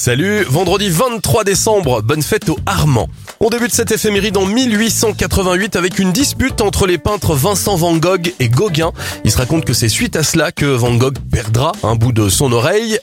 Salut, 0.00 0.42
vendredi 0.44 0.88
23 0.88 1.44
décembre, 1.44 2.00
bonne 2.00 2.22
fête 2.22 2.48
au 2.48 2.58
Armand. 2.64 3.08
On 3.40 3.50
débute 3.50 3.74
cette 3.74 3.92
éphéméride 3.92 4.38
en 4.38 4.46
1888 4.46 5.76
avec 5.76 5.98
une 5.98 6.12
dispute 6.12 6.62
entre 6.62 6.86
les 6.86 6.96
peintres 6.96 7.34
Vincent 7.34 7.76
Van 7.76 7.94
Gogh 7.96 8.32
et 8.40 8.48
Gauguin. 8.48 8.92
Il 9.24 9.30
se 9.30 9.36
raconte 9.36 9.66
que 9.66 9.74
c'est 9.74 9.90
suite 9.90 10.16
à 10.16 10.22
cela 10.22 10.50
que 10.50 10.64
Van 10.64 10.94
Gogh 10.94 11.18
perdra 11.30 11.72
un 11.82 11.94
bout 11.94 12.12
de 12.12 12.30
son 12.30 12.52
oreille. 12.52 12.98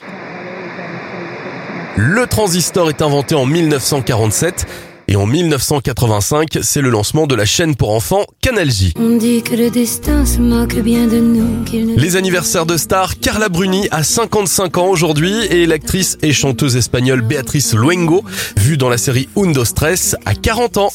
Le 1.95 2.25
transistor 2.25 2.89
est 2.89 3.03
inventé 3.03 3.35
en 3.35 3.45
1947 3.45 4.65
et 5.11 5.15
en 5.15 5.25
1985, 5.25 6.59
c'est 6.61 6.81
le 6.81 6.89
lancement 6.91 7.25
de 7.25 7.33
la 7.33 7.45
chaîne 7.45 7.75
pour 7.75 7.89
enfants 7.95 8.25
Canal 8.41 8.69
J. 8.69 8.93
On 8.99 9.17
dit 9.17 9.41
que 9.41 9.55
le 9.55 9.71
destin 9.71 10.23
se 10.23 10.37
moque 10.39 10.75
bien 10.75 11.07
de 11.07 11.17
nous. 11.17 11.63
ne- 11.73 11.99
Les 11.99 12.15
anniversaires 12.15 12.67
de 12.67 12.77
stars, 12.77 13.19
Carla 13.19 13.49
Bruni 13.49 13.87
a 13.89 14.03
55 14.03 14.77
ans 14.77 14.85
aujourd'hui 14.87 15.33
et 15.49 15.65
l'actrice 15.65 16.17
et 16.21 16.31
chanteuse 16.31 16.75
espagnole 16.75 17.21
Beatriz 17.21 17.73
Luengo, 17.73 18.23
vue 18.55 18.77
dans 18.77 18.89
la 18.89 18.99
série 18.99 19.27
Undo 19.35 19.65
Stress, 19.65 20.15
a 20.25 20.35
40 20.35 20.77
ans. 20.77 20.93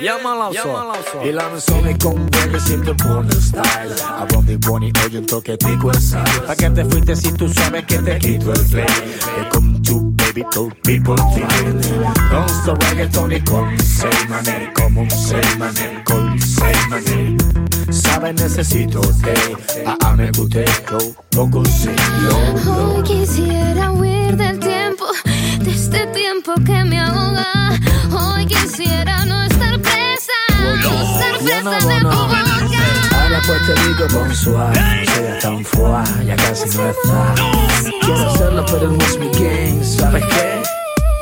Llámala 0.00 0.50
Sol. 0.52 1.26
Y 1.26 1.32
la 1.32 1.48
me 1.50 1.98
con 1.98 2.30
bebé 2.30 2.60
siempre 2.60 2.94
pone 2.94 3.32
style. 3.32 3.62
A 4.06 4.26
Bonnie 4.32 4.56
Bonnie 4.56 4.92
hoy 5.04 5.16
un 5.16 5.24
oh, 5.24 5.26
toquetico 5.26 5.92
en 5.92 6.00
sal. 6.00 6.24
Pa' 6.46 6.56
que 6.56 6.70
te 6.70 6.84
fuiste 6.84 7.16
si 7.16 7.32
tú 7.32 7.48
sabes 7.52 7.84
que 7.84 7.98
te 7.98 8.18
quito 8.18 8.52
el 8.52 8.66
play. 8.66 8.86
Que 8.86 9.48
con 9.50 9.82
tu 9.82 10.12
baby 10.16 10.44
todo 10.50 10.68
people 10.82 11.16
feel. 11.34 11.80
Don't 12.30 12.50
stop 12.50 12.82
reggaeton 12.84 13.32
y 13.32 13.40
con 13.44 13.78
seis 13.78 14.26
Como 14.74 15.02
un 15.02 15.10
seis 15.10 15.58
maner, 15.58 16.02
con 16.04 16.40
seis 16.40 16.88
maner. 16.88 17.36
Sabes 17.92 18.34
necesito 18.34 19.00
te, 19.00 19.84
a, 19.84 19.96
a 20.08 20.16
me 20.16 20.30
guste, 20.30 20.64
yo, 20.90 20.98
loco, 21.32 21.64
sí, 21.64 21.90
yo, 22.22 23.69
te 33.74 33.88
digo 33.88 34.06
bonsoir 34.12 34.70
No 34.74 35.14
sea 35.14 35.38
tan 35.38 35.64
fuá, 35.64 36.04
ya 36.24 36.36
casi 36.36 36.76
no 36.76 36.90
está 36.90 37.34
Quiero 38.00 38.30
hacerlo 38.30 38.64
pero 38.66 38.88
no 38.90 39.04
es 39.04 39.18
mi 39.18 39.28
game 39.28 39.84
¿Sabes 39.84 40.24
qué? 40.24 40.62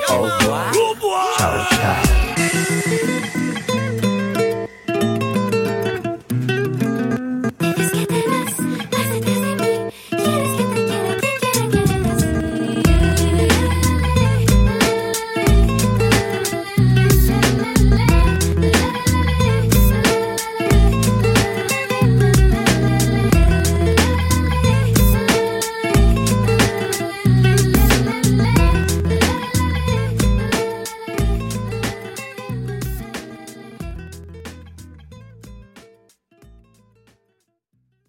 Oh, 0.09 0.21
wow. 0.21 1.37
Chao 1.39 1.78